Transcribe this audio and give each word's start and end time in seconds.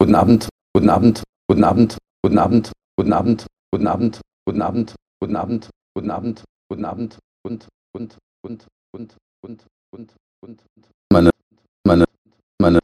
Guten 0.00 0.14
Abend, 0.14 0.48
guten 0.72 0.90
Abend, 0.90 1.24
guten 1.48 1.64
Abend, 1.64 1.98
guten 2.22 2.38
Abend, 2.38 2.72
guten 2.96 3.12
Abend, 3.12 3.46
guten 3.72 3.88
Abend, 3.88 4.20
guten 4.46 4.62
Abend, 4.62 4.94
guten 5.18 5.36
Abend, 5.36 5.70
guten 5.92 6.10
Abend, 6.12 6.44
guten 6.70 6.84
Abend 6.84 7.18
und 7.42 7.66
und 7.92 8.16
und 8.46 8.66
und 8.92 9.16
und 9.42 9.66
und 9.90 10.14
und 10.40 10.90
meine 11.12 11.30
meine 11.84 12.04
meine 12.60 12.78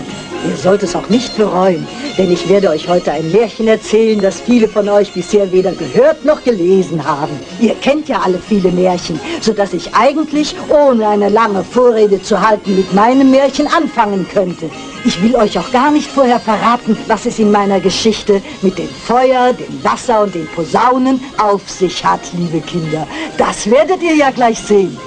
Ihr 0.47 0.55
sollt 0.55 0.83
es 0.83 0.95
auch 0.95 1.09
nicht 1.09 1.35
bereuen, 1.35 1.85
denn 2.17 2.31
ich 2.31 2.47
werde 2.47 2.69
euch 2.69 2.87
heute 2.87 3.11
ein 3.11 3.29
Märchen 3.31 3.67
erzählen, 3.67 4.21
das 4.21 4.39
viele 4.39 4.69
von 4.69 4.87
euch 4.87 5.11
bisher 5.11 5.51
weder 5.51 5.73
gehört 5.73 6.23
noch 6.23 6.43
gelesen 6.43 7.03
haben. 7.03 7.37
Ihr 7.59 7.75
kennt 7.75 8.07
ja 8.07 8.21
alle 8.21 8.39
viele 8.39 8.71
Märchen, 8.71 9.19
sodass 9.41 9.73
ich 9.73 9.93
eigentlich, 9.93 10.55
ohne 10.69 11.07
eine 11.09 11.27
lange 11.27 11.63
Vorrede 11.63 12.21
zu 12.21 12.39
halten, 12.39 12.75
mit 12.75 12.93
meinem 12.93 13.31
Märchen 13.31 13.67
anfangen 13.67 14.25
könnte. 14.31 14.69
Ich 15.03 15.21
will 15.21 15.35
euch 15.35 15.59
auch 15.59 15.71
gar 15.71 15.91
nicht 15.91 16.09
vorher 16.09 16.39
verraten, 16.39 16.97
was 17.07 17.25
es 17.25 17.39
in 17.39 17.51
meiner 17.51 17.81
Geschichte 17.81 18.41
mit 18.61 18.77
dem 18.77 18.89
Feuer, 18.89 19.51
dem 19.51 19.83
Wasser 19.83 20.23
und 20.23 20.35
den 20.35 20.47
Posaunen 20.47 21.19
auf 21.37 21.69
sich 21.69 22.03
hat, 22.05 22.21
liebe 22.33 22.61
Kinder. 22.61 23.05
Das 23.37 23.69
werdet 23.69 24.01
ihr 24.01 24.15
ja 24.15 24.29
gleich 24.29 24.59
sehen. 24.59 24.97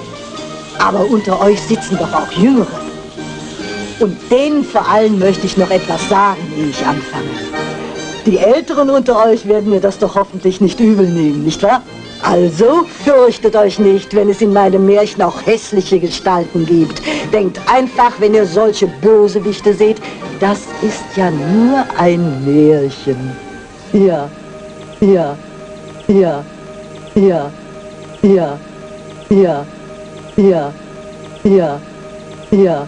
Aber 0.77 1.05
unter 1.05 1.41
euch 1.41 1.59
sitzen 1.61 1.97
doch 1.97 2.13
auch 2.13 2.31
Jüngere. 2.31 2.82
Und 3.99 4.17
denen 4.31 4.63
vor 4.63 4.87
allem 4.89 5.19
möchte 5.19 5.45
ich 5.45 5.57
noch 5.57 5.69
etwas 5.69 6.07
sagen, 6.09 6.41
ehe 6.57 6.67
ich 6.67 6.85
anfange. 6.85 7.29
Die 8.25 8.37
Älteren 8.37 8.89
unter 8.89 9.25
euch 9.25 9.47
werden 9.47 9.69
mir 9.69 9.81
das 9.81 9.99
doch 9.99 10.15
hoffentlich 10.15 10.61
nicht 10.61 10.79
übel 10.79 11.07
nehmen, 11.07 11.43
nicht 11.43 11.61
wahr? 11.61 11.81
Also, 12.21 12.85
fürchtet 13.03 13.53
euch 13.57 13.79
nicht, 13.79 14.15
wenn 14.15 14.29
es 14.29 14.39
in 14.39 14.53
meinem 14.53 14.85
Märchen 14.85 15.21
auch 15.21 15.45
hässliche 15.45 15.99
Gestalten 15.99 16.65
gibt. 16.65 17.01
Denkt 17.33 17.59
einfach, 17.69 18.13
wenn 18.19 18.33
ihr 18.33 18.45
solche 18.45 18.87
Bösewichte 18.87 19.73
seht, 19.73 19.97
das 20.39 20.59
ist 20.81 21.03
ja 21.17 21.29
nur 21.29 21.85
ein 21.97 22.45
Märchen. 22.45 23.35
Ja, 23.91 24.29
ja, 25.01 25.37
ja, 26.07 26.45
ja, 27.13 27.51
ja, 28.21 28.59
ja, 29.29 29.65
ja, 30.37 30.73
ja, 31.43 31.81
ja. 32.51 32.87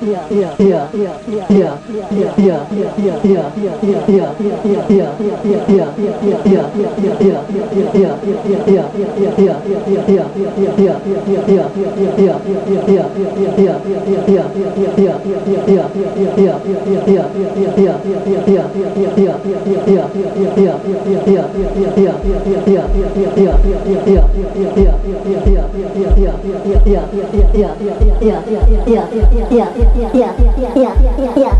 yeah 28.86 29.19
ya 29.50 29.66
ya 30.14 30.28
ya 30.74 30.84
ya 30.84 31.50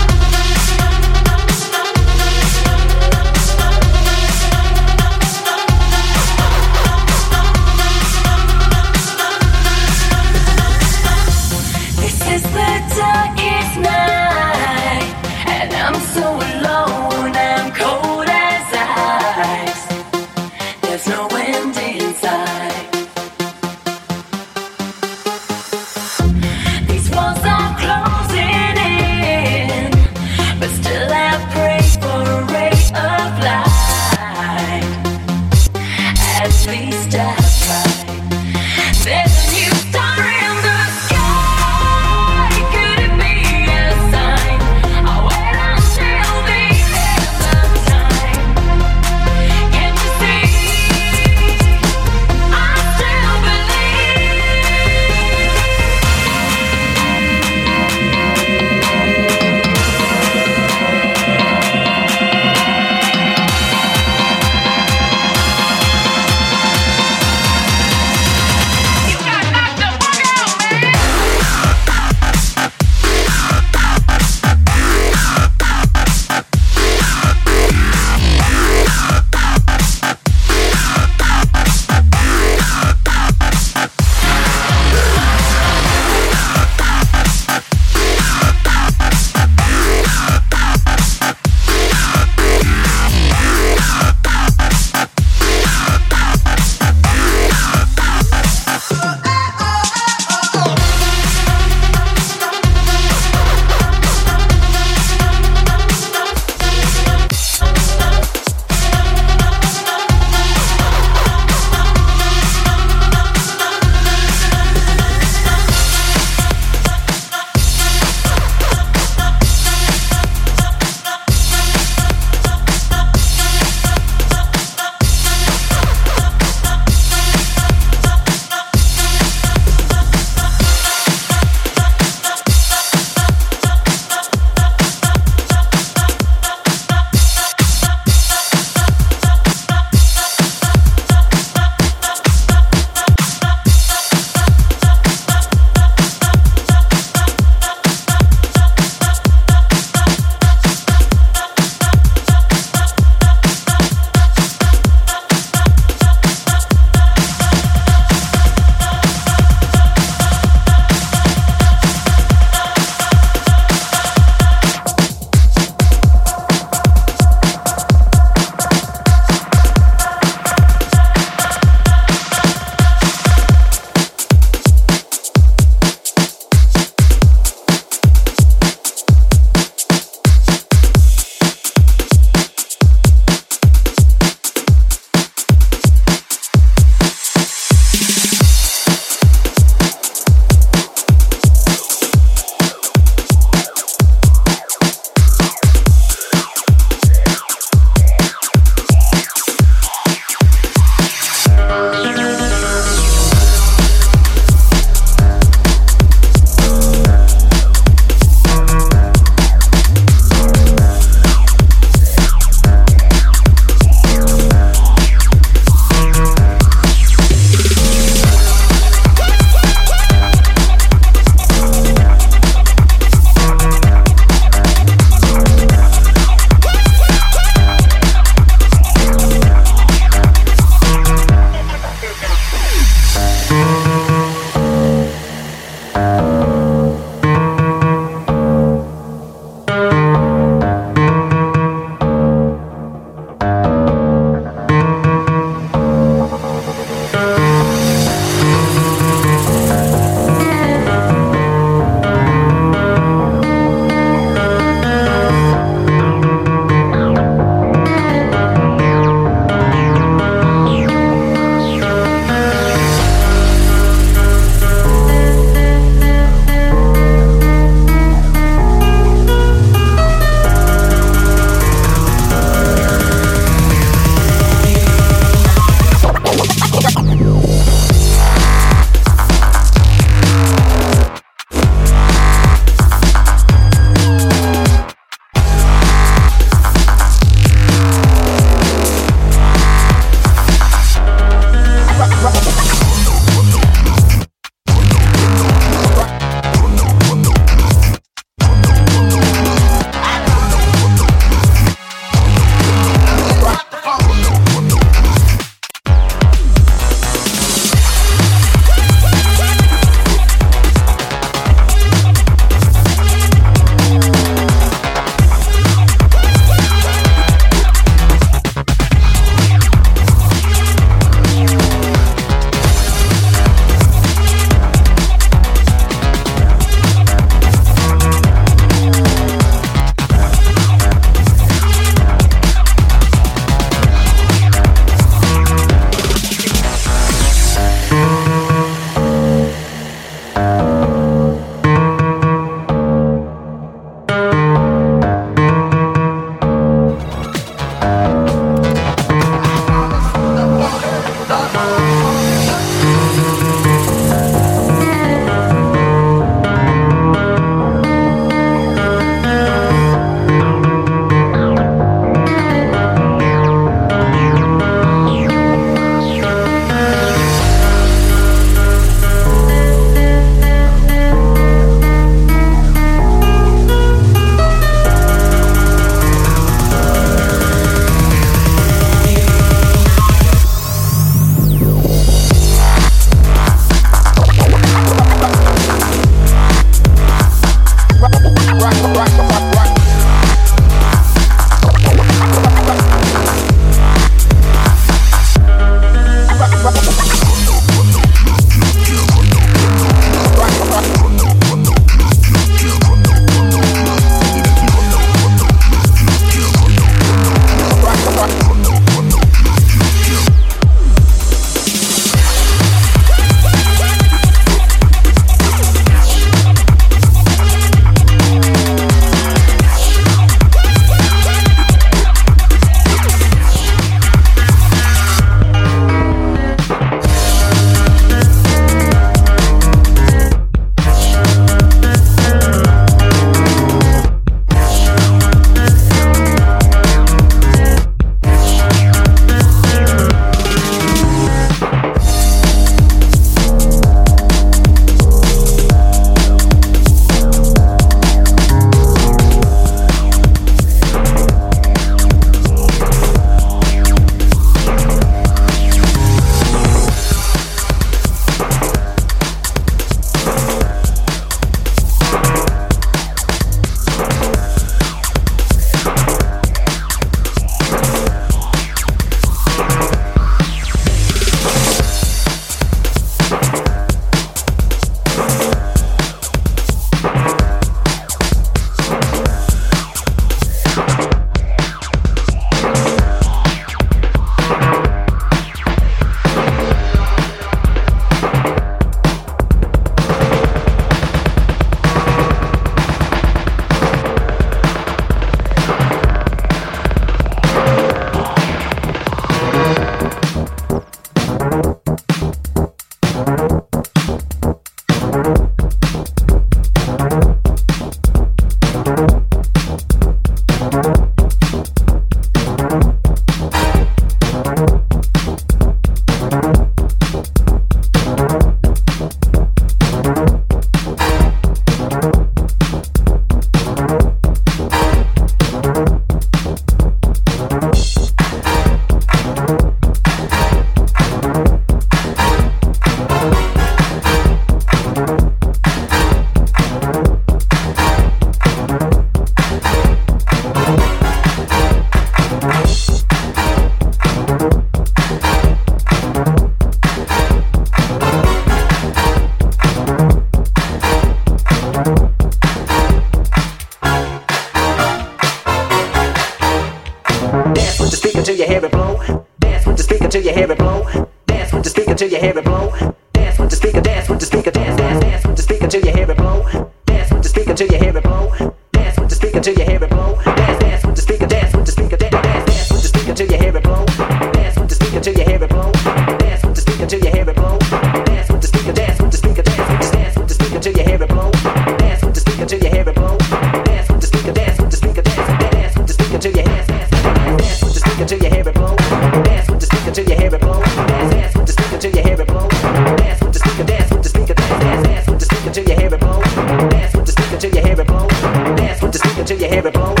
Dance 587.37 587.63
with 587.63 587.73
the 587.73 587.79
speaker 587.79 588.05
till 588.05 588.19
you 588.23 588.29
hear 588.29 588.47
it 588.47 588.53
blow. 588.53 588.75
Dance 589.23 589.49
with 589.49 589.59
the 589.59 589.65
speaker 589.65 589.91
till 589.91 590.09
you 590.09 590.15
hear 590.15 590.35
it 590.35 590.41
blow. 590.41 590.61
Dance, 590.61 591.13
dance 591.13 591.35
with 591.35 591.45
the 591.45 591.53
stick 591.53 591.79
till 591.79 591.91
you 591.95 592.01
hear 592.01 592.21
it 592.21 592.27
blow. 592.27 592.47
Dance 592.49 593.21
with 593.21 593.33
the 593.33 593.39
stick, 593.39 593.65
dance 593.65 593.91
with 593.91 594.03
the 594.03 594.33
dance, 594.33 594.87
dance, 594.87 595.07
with 595.07 595.53
the 595.53 595.61
you 595.61 595.77
hear 595.77 595.93
it 595.93 595.99
blow. 595.99 596.21
Dance 596.69 596.93
with 596.95 597.05
the 597.05 597.47
you 597.47 597.61
hear 597.61 597.81
it 597.81 597.87
blow. 597.87 598.07
Dance 598.55 598.81
with 598.81 599.27
the 599.27 599.35
you 599.35 599.47
hear 599.47 599.67
it 599.67 599.73
blow. 599.73 600.00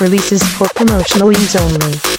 releases 0.00 0.42
for 0.54 0.66
promotional 0.68 1.32
use 1.32 1.56
only. 1.56 2.09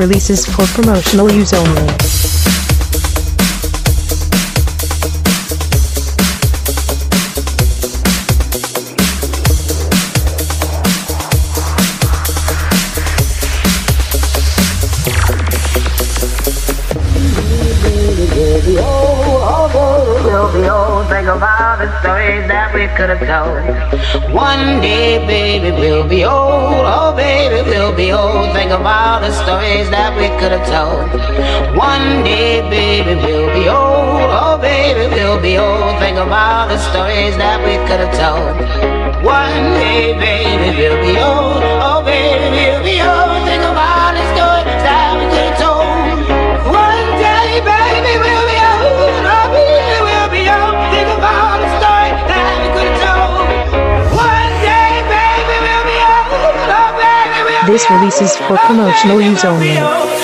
releases 0.00 0.46
for 0.46 0.64
promotional 0.68 1.30
use 1.30 1.52
only. 1.52 1.86
Think 21.10 21.26
the 21.26 22.00
stories 22.00 22.48
that 22.48 22.72
we 22.74 22.86
could 22.96 23.10
have 23.10 23.20
told. 23.28 24.32
One 24.32 24.80
day, 24.80 25.18
baby 25.26 25.79
of 28.80 28.86
all 28.86 29.20
the 29.20 29.30
stories 29.44 29.90
that 29.90 30.16
we 30.16 30.28
could 30.40 30.52
have 30.56 30.64
told. 30.64 31.04
One 31.76 32.24
day, 32.24 32.62
baby, 32.70 33.14
we'll 33.14 33.52
be 33.52 33.68
old. 33.68 34.30
Oh, 34.40 34.56
baby, 34.58 35.04
we'll 35.14 35.40
be 35.40 35.58
old. 35.58 35.98
Think 36.00 36.16
of 36.16 36.32
all 36.32 36.66
the 36.66 36.78
stories 36.78 37.36
that 37.36 37.60
we 37.60 37.76
could 37.86 38.00
have 38.00 38.14
told. 38.16 38.56
One 39.22 39.64
day, 39.76 40.16
baby, 40.16 40.68
we'll 40.78 41.00
be 41.04 41.12
old. 41.20 41.62
Oh, 41.84 42.02
baby, 42.02 42.48
we'll 42.56 42.82
be 42.82 42.88
old. 42.88 42.89
releases 57.88 58.36
for 58.36 58.58
promotional 58.58 59.20
use 59.22 59.44
only. 59.44 60.19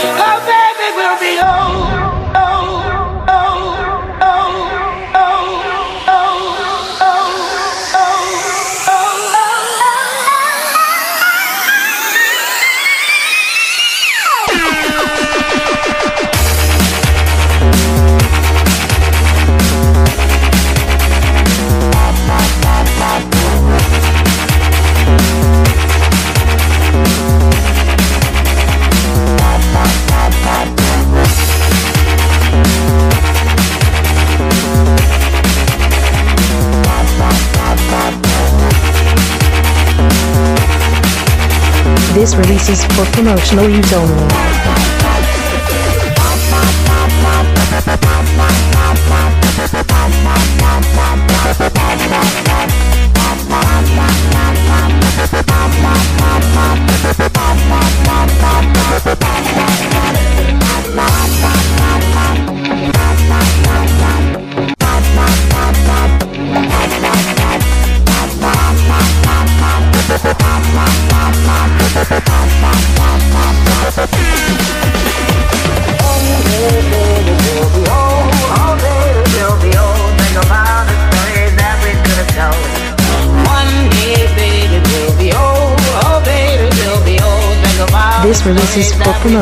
releases 42.35 42.83
for 42.87 43.05
promotional 43.13 43.69
use 43.69 43.93
only. 43.93 44.96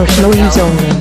是 0.07 0.23
Louis。 0.23 0.94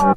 I 0.00 0.14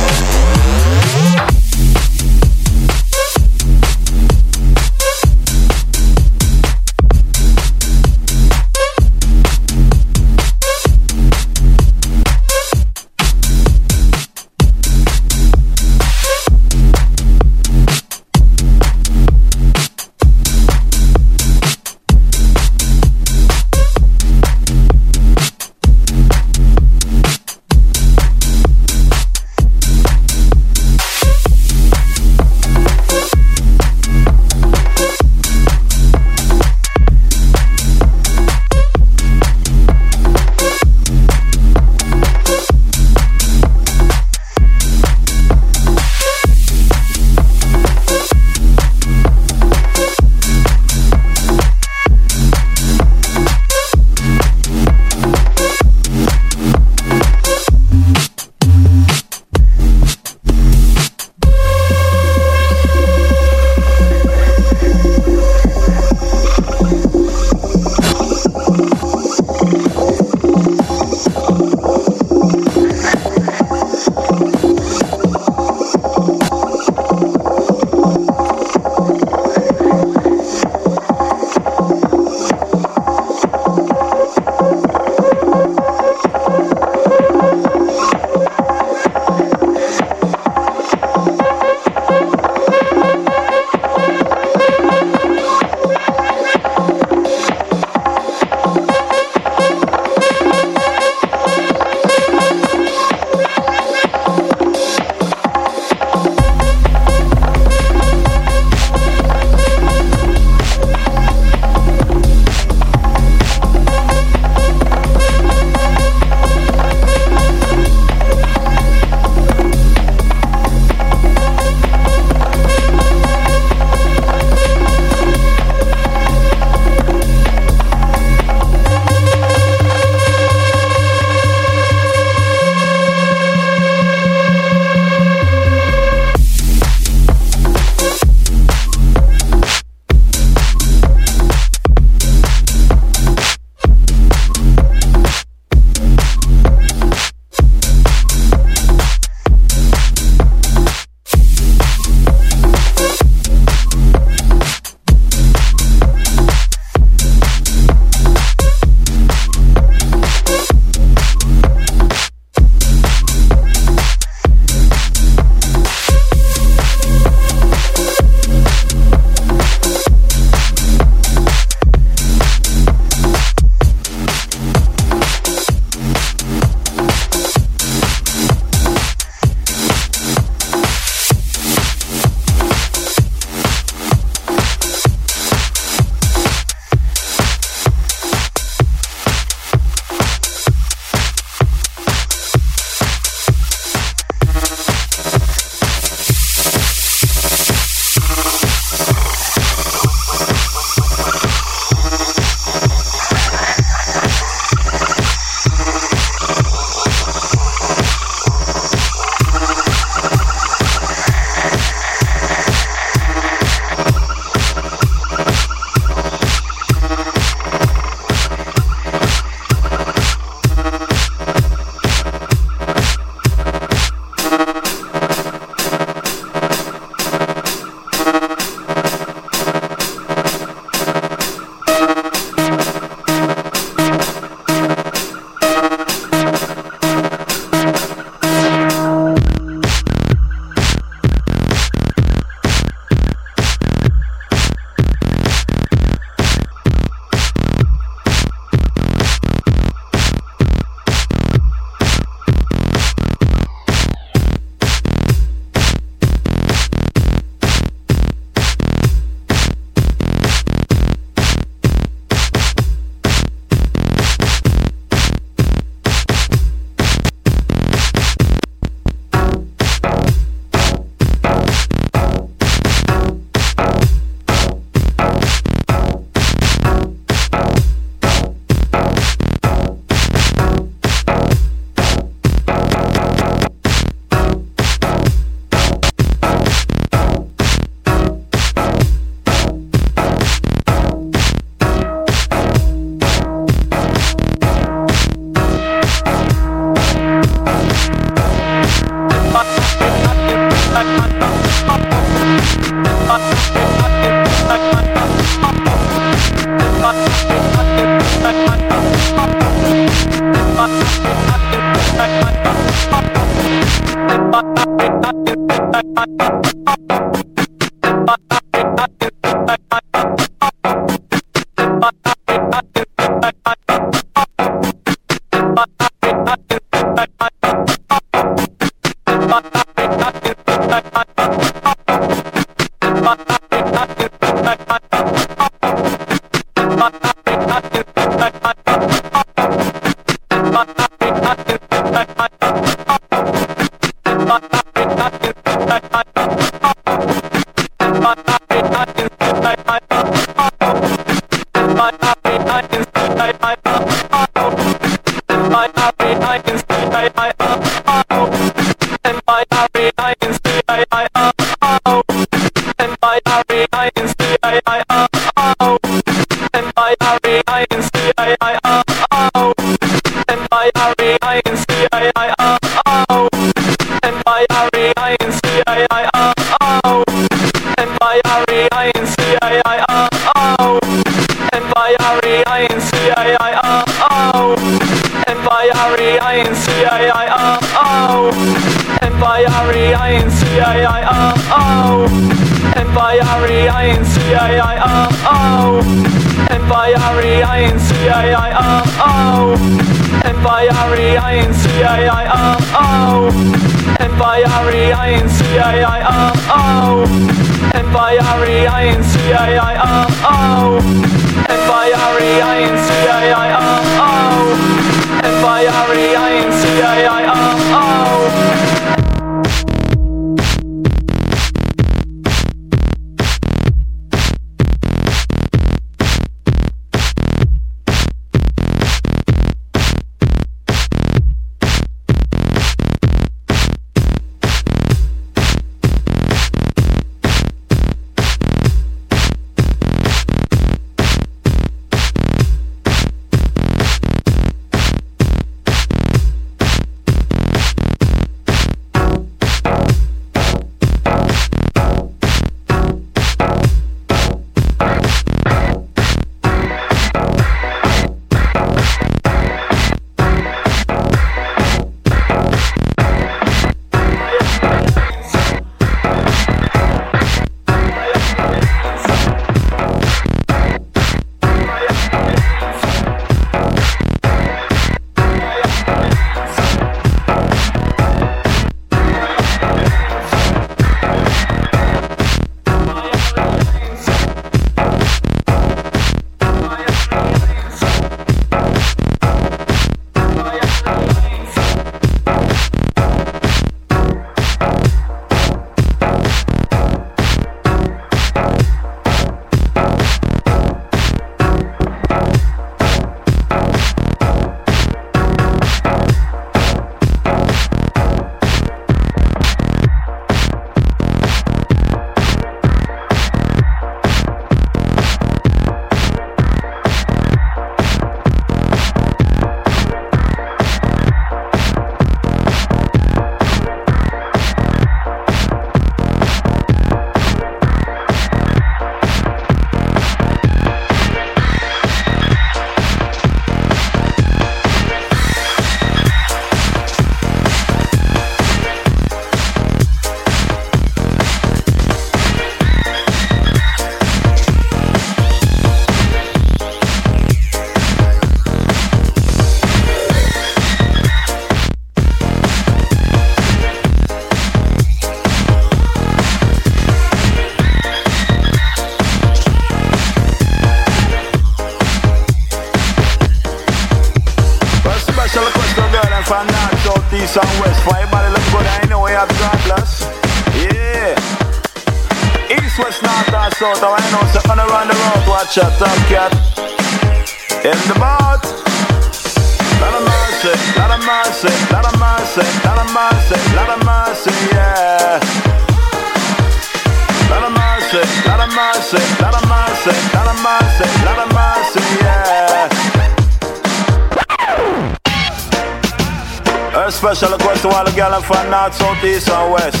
north, 598.80 598.94
south, 598.94 599.24
east 599.24 599.48
and 599.48 599.72
west. 599.72 600.00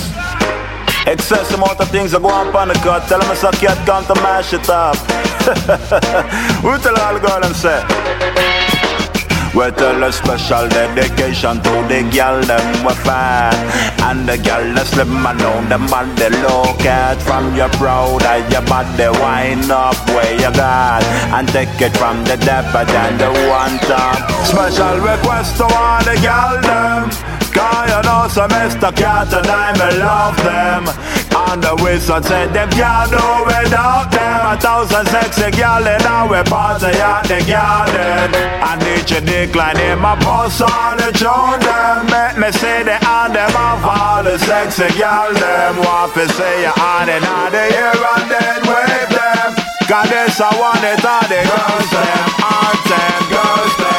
Excess 1.06 1.52
amount 1.52 1.80
of 1.80 1.88
things 1.90 2.12
that 2.12 2.22
go 2.22 2.28
on 2.28 2.54
on 2.54 2.68
the 2.68 2.74
cut. 2.74 3.06
Tell 3.08 3.20
them 3.20 3.30
it's 3.30 3.42
a 3.42 3.50
cat 3.52 3.76
come 3.86 4.04
to 4.06 4.14
mash 4.22 4.52
it 4.52 4.68
up. 4.68 4.96
we 6.64 6.70
tell 6.80 6.96
all 6.96 7.14
the 7.14 7.20
girls 7.20 7.46
and 7.46 7.56
say. 7.56 7.80
We 9.52 9.66
tell 9.72 10.02
a 10.04 10.12
special 10.12 10.68
dedication 10.68 11.56
to 11.58 11.72
the 11.90 12.06
girl 12.14 12.40
them 12.46 12.86
we 12.86 12.94
fine 13.02 13.50
And 13.98 14.22
the 14.22 14.38
girl 14.38 14.62
that 14.78 14.86
slim 14.86 15.10
and 15.26 15.38
know 15.42 15.58
them 15.66 15.90
and 15.90 16.14
they 16.16 16.30
look 16.30 16.86
at 16.86 17.18
From 17.20 17.56
your 17.56 17.68
proud 17.70 18.22
eye, 18.22 18.46
your 18.46 18.62
body 18.62 19.10
wind 19.18 19.68
up 19.72 19.98
where 20.14 20.34
you 20.38 20.54
got 20.54 21.02
And 21.34 21.48
take 21.48 21.82
it 21.82 21.96
from 21.98 22.22
the 22.22 22.36
depth 22.38 22.78
and 22.78 23.18
the 23.18 23.26
one 23.50 23.74
top 23.90 24.22
Special 24.46 25.02
request 25.02 25.56
to 25.56 25.64
all 25.66 25.98
the 26.06 26.14
girl 26.22 26.62
them 26.62 27.29
Cause 27.52 27.90
you 27.90 28.02
know 28.06 28.28
some 28.28 28.50
Mr. 28.50 28.90
Cat 28.94 29.32
and 29.32 29.46
I 29.46 29.72
me 29.78 29.88
love 29.98 30.36
them. 30.42 30.82
And 31.30 31.62
the 31.62 31.74
wizard 31.82 32.24
said 32.24 32.52
them 32.52 32.70
can't 32.70 33.10
do 33.10 33.26
without 33.46 34.10
them. 34.10 34.40
A 34.52 34.56
thousand 34.56 35.06
sexy 35.08 35.50
gal 35.52 35.86
in 35.86 36.02
our 36.06 36.44
party 36.44 36.92
at 36.98 37.22
the 37.26 37.38
garden. 37.46 38.60
Need 38.80 39.10
you 39.10 39.20
decline 39.20 39.78
in 39.78 39.98
my 39.98 40.16
pulse 40.16 40.60
on 40.62 40.96
the 40.96 41.12
them 41.12 42.06
Make 42.08 42.38
me 42.40 42.50
see 42.50 42.82
the 42.82 42.96
hand 43.04 43.34
them 43.34 43.54
off 43.54 43.84
all 43.84 44.24
the 44.24 44.38
sexy 44.38 44.88
gal 44.98 45.32
them. 45.34 45.76
To 46.14 46.28
say 46.28 46.62
you 46.62 46.72
on 46.80 47.08
and 47.08 47.24
on 47.24 47.52
the 47.52 47.64
ear 47.70 47.94
and 48.14 48.30
then 48.30 48.60
wave 48.66 49.10
them. 49.10 49.54
Cause 49.86 50.08
this 50.08 50.40
I 50.40 50.50
want 50.58 50.82
it 50.82 51.04
all 51.04 51.26
the 51.28 51.40
girls 51.50 51.90
them 51.94 52.28
On 52.40 52.76
them, 52.88 53.20
girls 53.30 53.74
them, 53.78 53.89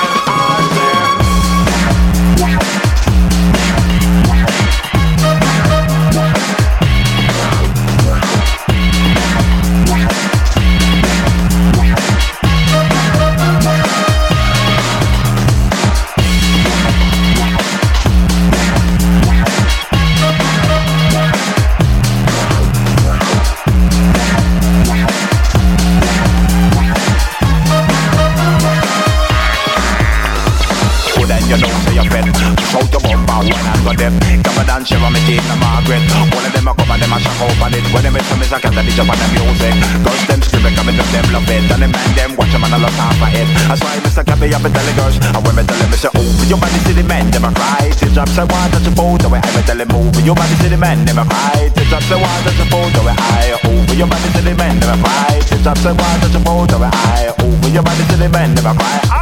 hard 32.72 33.48
when 33.50 33.66
I 33.66 33.76
got 33.84 33.98
them. 33.98 34.16
Come 34.44 34.62
and 34.62 34.86
share 34.88 35.02
me 35.10 35.20
team, 35.26 35.44
Margaret. 35.60 36.06
One 36.32 36.46
of 36.46 36.54
them 36.54 36.68
a 36.68 36.72
come 36.78 36.92
and 36.92 37.02
them 37.02 37.14
a 37.14 37.18
shock 37.20 37.42
up 37.42 37.62
on 37.62 37.74
it. 37.74 37.86
When 37.92 38.04
them 38.04 38.14
miss 38.14 38.30
me, 38.38 38.46
I 38.48 38.60
can't 38.62 38.76
ditch 38.78 39.00
up 39.00 39.10
on 39.10 39.18
the 39.18 39.28
music. 39.34 39.76
Girls 40.06 40.24
them 40.30 40.40
screaming, 40.42 40.76
come 40.78 40.90
and 40.90 40.98
them 41.00 41.10
them 41.12 41.28
love 41.34 41.50
it. 41.50 41.66
And 41.72 41.82
the 41.82 41.88
man 41.90 42.10
them 42.16 42.32
watch 42.38 42.52
them 42.54 42.64
and 42.64 42.76
I 42.76 42.78
lost 42.78 42.98
half 42.98 43.18
of 43.18 43.34
it. 43.34 43.48
That's 43.68 43.82
why 43.82 43.98
Mr. 44.00 44.24
Cabby 44.24 44.54
up 44.54 44.64
and 44.64 44.74
tell 44.74 44.86
the 44.86 44.94
girls. 44.96 45.16
And 45.20 45.42
when 45.42 45.56
me 45.58 45.64
tell 45.66 45.80
them, 45.80 45.90
me 45.90 45.98
say, 45.98 46.12
oh, 46.14 46.32
your 46.48 46.60
body 46.62 46.80
see 46.86 46.96
the 46.96 47.04
men, 47.04 47.28
them 47.32 47.46
a 47.46 47.52
cry. 47.52 47.92
Till 47.98 48.12
drop 48.14 48.30
say, 48.30 48.46
why 48.46 48.70
don't 48.72 48.86
you 48.86 48.94
both 48.94 49.26
away? 49.26 49.42
I 49.42 49.50
me 49.56 49.62
tell 49.66 49.80
them, 49.80 49.90
move. 49.90 50.14
Oh, 50.16 50.22
your 50.22 50.36
body 50.36 50.56
see 50.62 50.70
the 50.70 50.80
men, 50.80 51.04
them 51.06 51.20
a 51.20 51.24
cry. 51.26 51.72
Till 51.76 51.88
drop 51.90 52.04
say, 52.08 52.18
why 52.20 52.36
don't 52.46 52.58
you 52.58 52.68
both 52.70 52.96
away? 53.00 53.16
I 53.18 53.58
over 53.66 53.92
oh, 53.92 54.00
your 54.00 54.08
body 54.08 54.30
see 54.32 54.44
the 54.46 54.54
men, 54.56 54.76
them 54.80 54.92
a 54.94 54.96
cry. 55.02 55.36
Till 55.48 55.62
drop 55.66 55.78
say, 55.82 55.94
why 55.94 56.12
don't 56.22 56.34
you 56.34 56.44
both 56.46 56.74
away? 56.76 56.92
I 56.92 57.34
over 57.42 57.68
oh, 57.68 57.74
your 57.74 57.84
body 57.84 58.04
see 58.08 58.20
the 58.22 58.30
men, 58.30 58.54
them 58.56 58.70
a 58.70 58.74
cry. 58.78 59.00
Ah, 59.10 59.21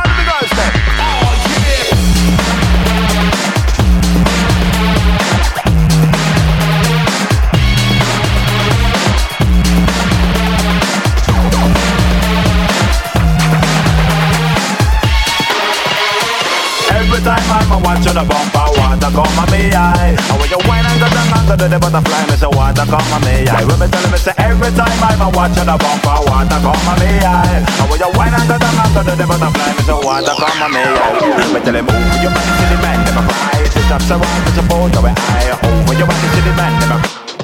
I'm 17.49 17.71
a 17.73 17.77
watch 17.81 18.05
on 18.05 18.15
the 18.15 18.23
bumper, 18.25 18.65
water 18.77 19.09
come 19.09 19.39
on 19.41 19.47
me 19.49 19.73
eye. 19.73 20.13
And 20.13 20.37
when 20.37 20.49
you 20.53 20.61
whine 20.69 20.85
and 20.85 20.97
go 21.01 21.07
down 21.09 21.45
to 21.49 21.55
the 21.57 21.77
butterfly, 21.81 22.21
me 22.29 22.35
say 22.37 22.49
water 22.49 22.85
come 22.85 23.09
on 23.13 23.21
me 23.25 23.49
eye. 23.49 23.65
When 23.65 23.77
me 23.81 23.87
tell 23.89 24.05
me 24.13 24.17
say 24.21 24.33
every 24.37 24.71
time 24.77 24.99
I'm 25.01 25.21
a 25.25 25.27
watch 25.33 25.57
on 25.57 25.65
the 25.65 25.75
bumper, 25.77 26.17
water 26.29 26.59
come 26.61 26.77
on 26.77 26.95
me 27.01 27.09
eye. 27.25 27.65
And 27.65 27.87
when 27.89 27.97
you 27.97 28.09
whine 28.13 28.33
and 28.37 28.45
go 28.45 28.55
down 28.61 28.77
to 28.93 29.01
the 29.01 29.25
butterfly, 29.25 29.69
me 29.73 29.81
say 29.83 29.97
water 29.97 30.35
come 30.37 30.61
on 30.61 30.69
me 30.73 30.83
eye. 30.85 31.49
Me 31.49 31.59
tell 31.65 31.73
him 31.73 31.85
move 31.89 32.21
your 32.21 32.31
body 32.31 32.53
to 32.53 32.65
the 32.69 32.77
man, 32.85 33.01
a 33.01 33.21
cry. 33.25 33.57
It 33.65 33.85
just 33.89 34.05
say 34.05 34.17
water 34.17 34.51
to 34.53 34.63
both 34.69 34.93
of 34.93 35.05
it, 35.09 35.15
eye. 35.17 35.57
Over 35.65 35.93
your 35.97 36.05
body 36.05 36.27
to 36.29 36.39
the 36.45 36.53
man, 36.53 36.73
them 36.77 36.93
a 36.93 36.97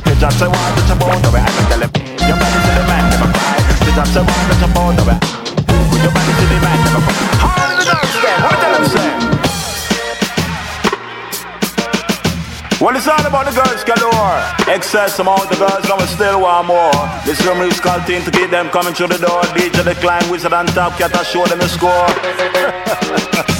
It 0.05 0.17
just 0.21 0.37
say 0.37 0.45
water 0.45 0.83
to 0.85 0.95
both 1.01 1.25
of 1.25 1.33
it, 1.33 1.41
I 1.41 1.61
tell 1.65 1.81
him 1.81 1.91
your 2.25 2.37
body 2.37 2.59
to 2.61 2.71
the 2.77 2.83
man, 2.85 3.03
a 3.09 3.27
cry. 3.33 3.57
It 3.89 3.93
just 3.97 4.13
say 4.13 4.21
water 4.21 4.55
to 4.61 4.67
both 4.69 5.01
of 5.01 5.09
it. 5.09 5.17
Over 5.65 5.97
your 5.97 6.13
body 6.13 6.33
to 6.37 6.45
the 6.45 6.57
man, 6.61 6.77
a 6.77 6.99
cry. 7.01 7.17
How 7.41 7.73
the 7.73 7.83
girls 7.85 8.13
them? 8.21 8.37
What 8.45 8.57
tell 8.61 8.73
them 8.77 8.85
say? 8.93 9.34
Well, 12.85 12.95
it's 12.95 13.07
all 13.09 13.25
about 13.25 13.49
the 13.49 13.55
girls 13.57 13.81
galore. 13.81 14.45
Excess 14.69 15.17
amount 15.17 15.49
of 15.49 15.57
girls, 15.57 15.89
now 15.89 15.97
we 15.97 16.05
still 16.05 16.45
want 16.45 16.69
more. 16.69 16.93
This 17.25 17.41
room 17.41 17.65
is 17.65 17.81
team 18.05 18.21
to 18.21 18.29
keep 18.29 18.53
them 18.53 18.69
coming 18.69 18.93
through 18.93 19.09
the 19.09 19.17
door. 19.17 19.41
DJ 19.57 19.81
the 19.81 19.97
Decline, 19.97 20.21
Wizard 20.29 20.53
on 20.53 20.69
top, 20.69 20.93
cat 20.93 21.09
I 21.17 21.25
show 21.25 21.49
them 21.49 21.57
the 21.57 21.65
score. 21.65 21.89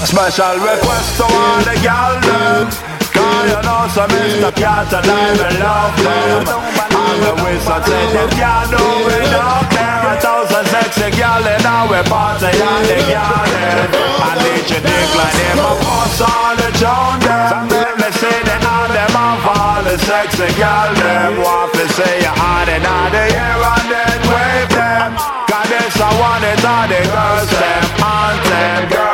Special 0.06 0.62
request 0.62 1.18
to 1.18 1.26
all 1.26 1.58
the 1.66 1.74
gal 1.82 2.22
them. 2.22 2.70
Cause 3.18 3.50
you 3.50 3.62
know 3.66 3.90
some 3.98 4.14
Mr. 4.14 4.54
Cat 4.54 4.94
and 4.94 5.10
I 5.10 5.34
love 5.58 5.98
them. 6.06 6.46
And 6.94 7.18
the 7.26 7.34
wizard 7.42 7.82
said 7.82 8.10
them 8.14 8.30
can't 8.30 8.70
do 8.70 8.86
without 9.10 9.66
them. 9.74 10.06
A 10.06 10.22
thousand 10.22 10.70
sexy 10.70 11.10
gal 11.18 11.42
in 11.42 11.66
our 11.66 11.98
party 12.06 12.54
and 12.54 12.86
the 12.94 12.98
garden. 13.10 13.90
And 13.90 14.38
DJ 14.46 14.86
Decline, 14.86 15.34
them 15.34 15.66
a 15.66 15.72
boss 15.82 16.22
all 16.22 16.54
the 16.62 16.70
town 16.78 17.18
them. 17.26 17.85
Say 18.20 18.38
that 18.48 18.64
all 18.64 18.88
them 18.96 19.16
off 19.16 19.44
all 19.44 19.84
the 19.84 19.98
sexy 20.00 20.48
gal 20.56 20.94
them. 20.96 21.44
Want 21.44 21.74
to 21.76 21.86
say 22.00 22.24
you 22.24 22.32
on 22.32 22.68
and 22.72 22.86
on 22.88 23.12
the 23.12 23.26
year 23.28 23.60
and 23.76 23.88
then 23.92 24.20
wave 24.32 24.72
them. 24.72 25.10
Cause 25.52 25.68
this 25.68 25.96
I 26.00 26.10
want 26.16 26.44
it 26.48 26.64
all 26.64 26.88
the 26.88 27.02
girls 27.12 27.52
them. 27.52 27.84
On 28.00 28.36
them, 28.48 28.82
girls 28.90 29.05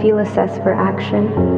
feel 0.00 0.18
assessed 0.18 0.62
for 0.62 0.72
action, 0.72 1.49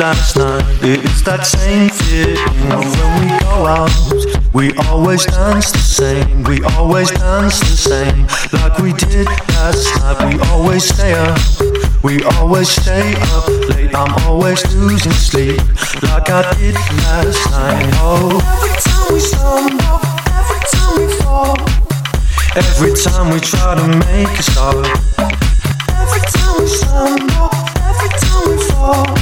last 0.00 0.36
night. 0.38 0.64
It's 0.80 1.20
that 1.22 1.44
same 1.44 1.90
feeling 1.90 2.38
when 2.72 3.12
we 3.20 3.28
go 3.44 3.68
out. 3.68 3.92
We 4.54 4.72
always 4.88 5.26
dance 5.26 5.70
the 5.70 5.78
same, 5.78 6.42
we 6.44 6.62
always 6.72 7.10
dance 7.10 7.60
the 7.60 7.76
same, 7.76 8.24
like 8.56 8.78
we 8.78 8.94
did 8.94 9.26
last 9.52 9.84
night. 10.00 10.16
We 10.24 10.40
always 10.48 10.88
stay 10.88 11.12
up, 11.12 11.38
we 12.02 12.24
always 12.40 12.70
stay 12.70 13.14
up 13.36 13.46
late. 13.68 13.94
I'm 13.94 14.12
always 14.24 14.64
losing 14.74 15.12
sleep, 15.12 15.60
like 16.08 16.30
I 16.32 16.48
did 16.56 16.74
last 17.04 17.44
night. 17.52 17.84
Oh, 18.00 18.40
every 18.56 18.72
time 18.80 19.06
we 19.12 19.20
stumble, 19.20 20.00
every 20.32 20.60
time 20.72 20.92
we 20.96 21.06
fall, 21.20 21.60
every 22.56 22.92
time 22.96 23.26
we 23.28 23.38
try 23.40 23.76
to 23.76 23.86
make 24.08 24.32
a 24.32 24.42
start, 24.48 24.88
every 25.92 26.24
time 26.32 26.54
we 26.56 26.66
stumble, 26.66 27.52
every 27.84 28.10
time 28.16 28.42
we 28.48 28.56
fall, 28.72 29.19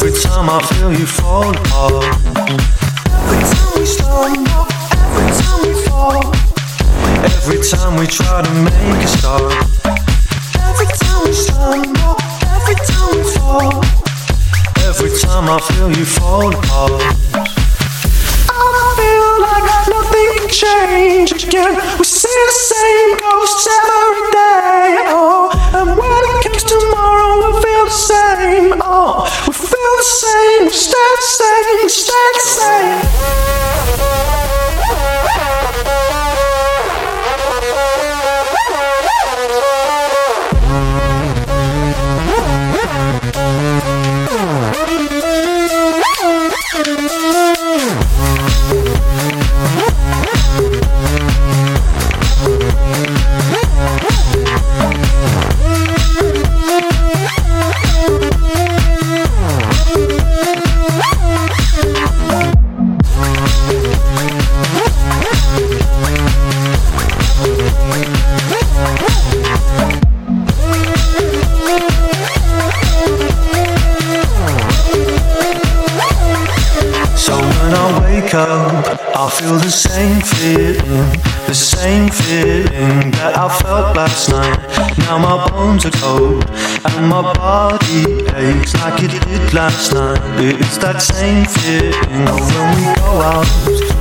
every 0.00 0.12
time 0.12 0.48
I 0.48 0.62
feel 0.62 0.92
you 0.92 1.06
fall 1.06 1.50
apart. 1.50 2.06
Every 3.18 3.42
time 3.50 3.72
we 3.80 3.84
stumble, 3.84 4.66
every 4.94 5.26
time 5.42 5.60
we 5.66 5.74
fall, 5.86 6.22
every 7.26 7.58
time 7.66 7.98
we 7.98 8.06
try 8.06 8.42
to 8.42 8.52
make 8.62 9.02
a 9.02 9.08
start, 9.08 9.52
every 10.62 10.86
time 11.02 11.20
we 11.26 11.32
stumble, 11.32 12.14
every 12.46 12.76
time 12.86 13.10
we 13.16 13.22
fall, 13.34 13.82
every 14.86 15.10
time 15.18 15.48
I 15.50 15.58
feel 15.66 15.90
you 15.90 16.04
fall 16.04 16.54
apart. 16.54 17.02
I 18.54 18.62
feel 18.98 19.30
like 19.42 19.66
nothing 19.90 20.28
can 20.38 20.48
change 20.48 21.32
again. 21.42 21.74
We 21.98 22.04
see 22.04 22.38
the 22.46 22.52
same 22.52 22.77
We 30.68 30.74
stay 30.74 32.12
the 32.34 32.40
same. 32.40 33.07
Now 84.98 85.18
my 85.18 85.48
bones 85.50 85.86
are 85.86 85.90
cold 85.92 86.44
and 86.84 87.08
my 87.08 87.22
body 87.34 88.24
aches 88.34 88.74
like 88.80 89.02
it 89.02 89.12
did 89.26 89.54
last 89.54 89.92
night. 89.92 90.20
It's 90.38 90.78
that 90.78 91.00
same 91.00 91.44
feeling 91.44 92.28
of 92.28 92.40
when 92.54 92.68
we 92.76 92.86
go 93.00 93.20
out. 93.22 93.48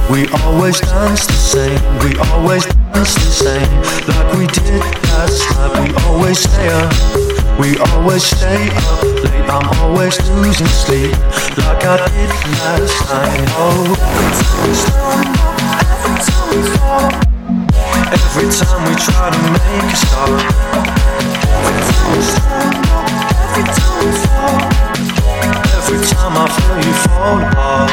We 0.10 0.28
always 0.44 0.80
dance 0.80 1.26
the 1.28 1.34
same, 1.34 1.80
we 2.04 2.18
always 2.32 2.66
dance 2.66 3.14
the 3.16 3.32
same, 3.44 3.72
like 4.08 4.34
we 4.38 4.48
did 4.48 4.82
last 5.12 5.44
night. 5.56 5.74
We 5.84 5.94
always 6.06 6.40
stay 6.40 6.70
up. 6.70 6.94
We 7.60 7.76
always 7.78 8.24
stay 8.24 8.70
up 8.70 9.04
late, 9.04 9.50
I'm 9.50 9.68
always 9.82 10.20
losing 10.30 10.68
sleep 10.68 11.12
Like 11.58 11.84
I 11.84 11.98
did 12.08 12.30
last 12.62 13.10
night 13.10 13.50
Oh, 13.58 13.98
every 18.14 18.50
time 18.50 18.82
we 18.88 18.96
try 18.96 19.30
to 19.30 19.40
make 19.52 19.92
a 19.92 19.96
start 19.96 20.30
Every 21.58 21.82
time 21.84 22.10
we 22.14 22.22
stumble, 22.24 22.86
every 23.44 23.64
time 23.78 23.96
we 24.04 24.12
fall 24.24 24.60
Every 25.78 26.00
time 26.08 26.34
I 26.38 26.46
feel 26.56 26.78
you 26.88 26.96
fall 27.04 27.40
apart 27.42 27.92